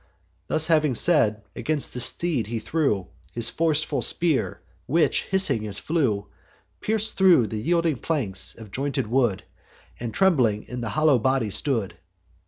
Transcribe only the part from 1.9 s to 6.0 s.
the steed he threw His forceful spear, which, hissing as it